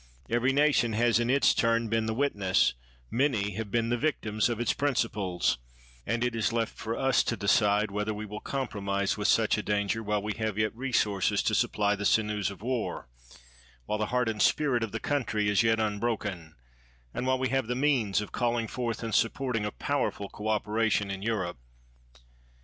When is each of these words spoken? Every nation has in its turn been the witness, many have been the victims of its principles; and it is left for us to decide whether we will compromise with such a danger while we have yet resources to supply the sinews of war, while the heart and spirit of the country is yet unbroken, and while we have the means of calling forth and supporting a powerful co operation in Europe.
Every 0.31 0.51
nation 0.51 0.93
has 0.93 1.19
in 1.19 1.29
its 1.29 1.53
turn 1.53 1.87
been 1.87 2.07
the 2.07 2.15
witness, 2.15 2.73
many 3.11 3.51
have 3.51 3.69
been 3.69 3.89
the 3.89 3.99
victims 3.99 4.49
of 4.49 4.59
its 4.59 4.73
principles; 4.73 5.59
and 6.07 6.23
it 6.23 6.35
is 6.35 6.51
left 6.51 6.75
for 6.75 6.97
us 6.97 7.23
to 7.25 7.37
decide 7.37 7.91
whether 7.91 8.11
we 8.11 8.25
will 8.25 8.39
compromise 8.39 9.15
with 9.15 9.27
such 9.27 9.59
a 9.59 9.61
danger 9.61 10.01
while 10.01 10.23
we 10.23 10.33
have 10.39 10.57
yet 10.57 10.75
resources 10.75 11.43
to 11.43 11.53
supply 11.53 11.95
the 11.95 12.05
sinews 12.05 12.49
of 12.49 12.63
war, 12.63 13.09
while 13.85 13.99
the 13.99 14.07
heart 14.07 14.27
and 14.27 14.41
spirit 14.41 14.81
of 14.81 14.91
the 14.91 14.99
country 14.99 15.47
is 15.47 15.61
yet 15.61 15.79
unbroken, 15.79 16.55
and 17.13 17.27
while 17.27 17.37
we 17.37 17.49
have 17.49 17.67
the 17.67 17.75
means 17.75 18.21
of 18.21 18.31
calling 18.31 18.65
forth 18.67 19.03
and 19.03 19.13
supporting 19.13 19.65
a 19.65 19.71
powerful 19.71 20.29
co 20.29 20.47
operation 20.47 21.11
in 21.11 21.21
Europe. 21.21 21.59